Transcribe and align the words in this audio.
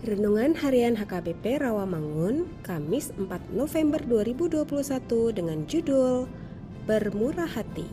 Renungan 0.00 0.56
Harian 0.56 0.96
HKBP 0.96 1.60
Rawamangun, 1.60 2.48
Kamis 2.64 3.12
4 3.20 3.52
November 3.52 4.00
2021 4.00 4.64
dengan 5.36 5.68
judul 5.68 6.24
Bermurah 6.88 7.44
Hati. 7.44 7.84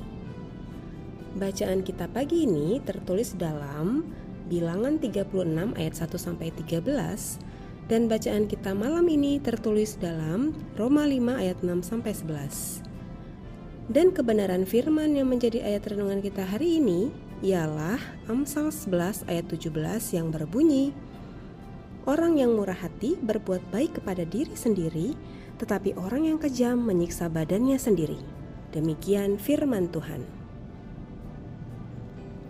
Bacaan 1.36 1.84
kita 1.84 2.08
pagi 2.08 2.48
ini 2.48 2.80
tertulis 2.80 3.36
dalam 3.36 4.08
Bilangan 4.48 5.04
36 5.04 5.76
ayat 5.76 5.94
1 6.00 6.16
sampai 6.16 6.48
13 6.56 6.80
dan 7.92 8.08
bacaan 8.08 8.48
kita 8.48 8.72
malam 8.72 9.04
ini 9.12 9.44
tertulis 9.44 10.00
dalam 10.00 10.56
Roma 10.80 11.04
5 11.04 11.44
ayat 11.44 11.60
6 11.60 11.92
sampai 11.92 12.16
11. 12.16 13.92
Dan 13.92 14.16
kebenaran 14.16 14.64
firman 14.64 15.12
yang 15.12 15.28
menjadi 15.28 15.60
ayat 15.60 15.92
renungan 15.92 16.24
kita 16.24 16.48
hari 16.48 16.80
ini 16.80 17.12
ialah 17.44 18.00
Amsal 18.32 18.72
11 18.72 19.28
ayat 19.28 19.52
17 19.52 19.76
yang 20.16 20.32
berbunyi 20.32 20.96
Orang 22.08 22.40
yang 22.40 22.56
murah 22.56 22.80
hati 22.80 23.20
berbuat 23.20 23.68
baik 23.68 24.00
kepada 24.00 24.24
diri 24.24 24.56
sendiri, 24.56 25.12
tetapi 25.60 25.92
orang 26.00 26.32
yang 26.32 26.40
kejam 26.40 26.80
menyiksa 26.80 27.28
badannya 27.28 27.76
sendiri. 27.76 28.16
Demikian 28.72 29.36
firman 29.36 29.92
Tuhan. 29.92 30.24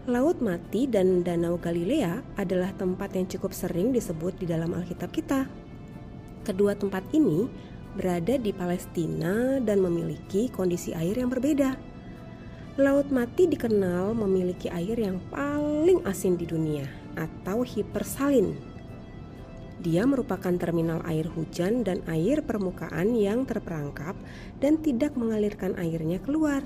Laut 0.06 0.46
Mati 0.46 0.86
dan 0.86 1.26
Danau 1.26 1.58
Galilea 1.58 2.22
adalah 2.38 2.70
tempat 2.78 3.18
yang 3.18 3.26
cukup 3.26 3.50
sering 3.50 3.90
disebut 3.90 4.38
di 4.38 4.46
dalam 4.46 4.78
Alkitab 4.78 5.10
kita. 5.10 5.50
Kedua 6.46 6.78
tempat 6.78 7.10
ini 7.18 7.50
berada 7.98 8.38
di 8.38 8.54
Palestina 8.54 9.58
dan 9.58 9.82
memiliki 9.82 10.54
kondisi 10.54 10.94
air 10.94 11.18
yang 11.18 11.34
berbeda. 11.34 11.74
Laut 12.78 13.10
Mati 13.10 13.50
dikenal 13.50 14.14
memiliki 14.14 14.70
air 14.70 15.02
yang 15.02 15.18
paling 15.34 16.06
asin 16.06 16.38
di 16.38 16.46
dunia 16.46 16.86
atau 17.18 17.66
hipersalin 17.66 18.67
dia 19.88 20.04
merupakan 20.04 20.52
terminal 20.60 21.00
air 21.08 21.32
hujan 21.32 21.88
dan 21.88 22.04
air 22.12 22.44
permukaan 22.44 23.16
yang 23.16 23.48
terperangkap 23.48 24.20
dan 24.60 24.84
tidak 24.84 25.16
mengalirkan 25.16 25.80
airnya 25.80 26.20
keluar. 26.20 26.60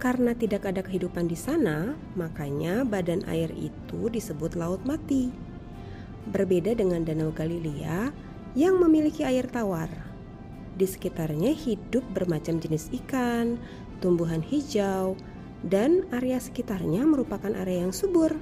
Karena 0.00 0.32
tidak 0.32 0.64
ada 0.64 0.80
kehidupan 0.80 1.28
di 1.28 1.36
sana, 1.36 1.92
makanya 2.16 2.88
badan 2.88 3.20
air 3.28 3.52
itu 3.52 4.08
disebut 4.08 4.56
laut 4.56 4.80
mati. 4.88 5.28
Berbeda 6.32 6.72
dengan 6.72 7.04
Danau 7.04 7.36
Galilea 7.36 8.08
yang 8.56 8.80
memiliki 8.80 9.28
air 9.28 9.44
tawar. 9.44 9.92
Di 10.72 10.88
sekitarnya 10.88 11.52
hidup 11.52 12.00
bermacam 12.16 12.56
jenis 12.56 12.88
ikan, 13.04 13.60
tumbuhan 14.00 14.40
hijau, 14.40 15.20
dan 15.68 16.08
area 16.16 16.40
sekitarnya 16.40 17.04
merupakan 17.04 17.52
area 17.52 17.84
yang 17.84 17.92
subur. 17.92 18.32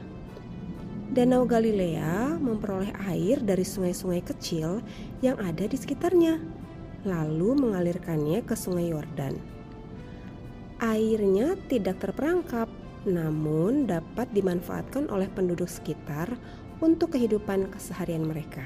Danau 1.10 1.42
Galilea 1.42 2.38
memperoleh 2.38 2.94
air 3.10 3.42
dari 3.42 3.66
sungai-sungai 3.66 4.22
kecil 4.22 4.78
yang 5.18 5.42
ada 5.42 5.66
di 5.66 5.74
sekitarnya, 5.74 6.38
lalu 7.02 7.50
mengalirkannya 7.58 8.46
ke 8.46 8.54
Sungai 8.54 8.94
Yordan. 8.94 9.34
Airnya 10.78 11.58
tidak 11.66 11.98
terperangkap, 11.98 12.70
namun 13.10 13.90
dapat 13.90 14.30
dimanfaatkan 14.30 15.10
oleh 15.10 15.26
penduduk 15.26 15.66
sekitar 15.66 16.30
untuk 16.78 17.18
kehidupan 17.18 17.74
keseharian 17.74 18.22
mereka. 18.22 18.62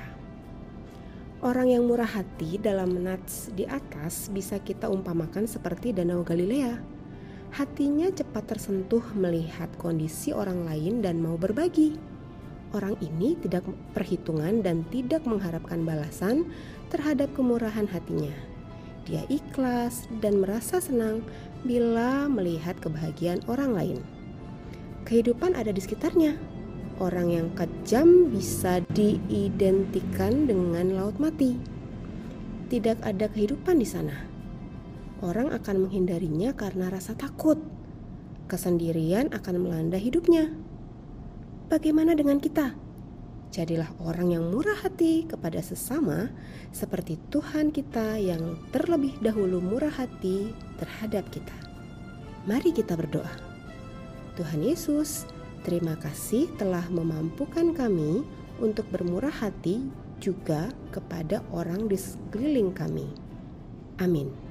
Orang 1.40 1.72
yang 1.72 1.88
murah 1.88 2.12
hati 2.12 2.60
dalam 2.60 2.92
nats 3.00 3.48
di 3.56 3.64
atas 3.64 4.28
bisa 4.28 4.60
kita 4.60 4.92
umpamakan 4.92 5.48
seperti 5.48 5.96
Danau 5.96 6.20
Galilea. 6.20 6.76
Hatinya 7.56 8.12
cepat 8.12 8.52
tersentuh 8.52 9.16
melihat 9.16 9.72
kondisi 9.80 10.36
orang 10.36 10.68
lain 10.68 11.00
dan 11.00 11.24
mau 11.24 11.40
berbagi 11.40 12.12
orang 12.74 12.98
ini 12.98 13.38
tidak 13.38 13.62
perhitungan 13.94 14.60
dan 14.60 14.82
tidak 14.90 15.22
mengharapkan 15.24 15.86
balasan 15.86 16.50
terhadap 16.90 17.30
kemurahan 17.32 17.86
hatinya. 17.86 18.34
Dia 19.06 19.22
ikhlas 19.30 20.10
dan 20.18 20.42
merasa 20.42 20.82
senang 20.82 21.22
bila 21.62 22.26
melihat 22.26 22.74
kebahagiaan 22.82 23.40
orang 23.46 23.70
lain. 23.72 23.98
Kehidupan 25.06 25.54
ada 25.54 25.70
di 25.70 25.78
sekitarnya. 25.78 26.34
Orang 26.98 27.30
yang 27.30 27.50
kejam 27.58 28.30
bisa 28.30 28.82
diidentikan 28.94 30.46
dengan 30.46 30.94
laut 30.94 31.18
mati. 31.18 31.58
Tidak 32.70 33.02
ada 33.02 33.26
kehidupan 33.30 33.78
di 33.82 33.86
sana. 33.86 34.14
Orang 35.20 35.50
akan 35.52 35.86
menghindarinya 35.88 36.54
karena 36.54 36.88
rasa 36.90 37.14
takut. 37.14 37.60
Kesendirian 38.46 39.32
akan 39.32 39.64
melanda 39.64 39.98
hidupnya 39.98 40.52
Bagaimana 41.74 42.14
dengan 42.14 42.38
kita? 42.38 42.70
Jadilah 43.50 43.90
orang 43.98 44.30
yang 44.30 44.46
murah 44.46 44.78
hati 44.78 45.26
kepada 45.26 45.58
sesama, 45.58 46.30
seperti 46.70 47.18
Tuhan 47.34 47.74
kita 47.74 48.14
yang 48.14 48.62
terlebih 48.70 49.18
dahulu 49.18 49.58
murah 49.58 49.90
hati 49.90 50.54
terhadap 50.78 51.26
kita. 51.34 51.50
Mari 52.46 52.70
kita 52.70 52.94
berdoa. 52.94 53.34
Tuhan 54.38 54.62
Yesus, 54.62 55.26
terima 55.66 55.98
kasih 55.98 56.46
telah 56.62 56.86
memampukan 56.94 57.74
kami 57.74 58.22
untuk 58.62 58.86
bermurah 58.94 59.34
hati 59.34 59.82
juga 60.22 60.70
kepada 60.94 61.42
orang 61.50 61.90
di 61.90 61.98
sekeliling 61.98 62.70
kami. 62.70 63.10
Amin. 63.98 64.43